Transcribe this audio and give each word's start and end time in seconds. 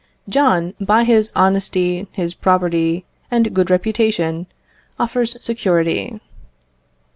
John, 0.27 0.73
by 0.81 1.03
his 1.03 1.31
honesty, 1.35 2.07
his 2.11 2.33
property, 2.33 3.05
and 3.29 3.53
good 3.53 3.69
reputation, 3.69 4.47
offers 4.99 5.37
security. 5.43 6.19